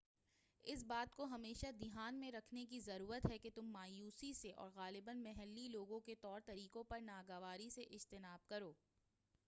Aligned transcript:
اس 0.63 0.83
بات 0.83 1.13
کو 1.15 1.23
ہمیشہ 1.25 1.71
دھیان 1.79 2.15
میں 2.15 2.31
رکھنے 2.31 2.65
کی 2.65 2.79
ضرورت 2.79 3.29
ہے 3.29 3.37
کہ 3.37 3.49
تم 3.55 3.65
مایوسی 3.71 4.33
سے 4.33 4.51
اور 4.53 4.71
غالباً 4.75 5.21
محلّی 5.23 5.67
لوگوں 5.67 5.99
کے 5.99 6.15
طور 6.21 6.41
طریقوں 6.45 6.83
پر 6.83 7.01
ناگواری 7.01 7.69
سے 7.69 7.81
اجتناب 7.89 8.47
کرو 8.47 8.73